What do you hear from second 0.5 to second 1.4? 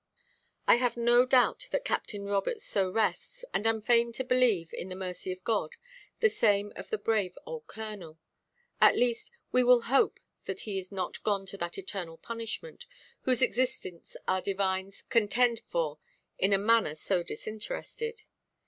I have no